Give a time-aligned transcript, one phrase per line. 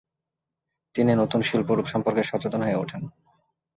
[0.95, 3.01] তিনি এই নতুন শিল্পরূপ সম্পর্কে সচেতন হয়ে ওঠেন।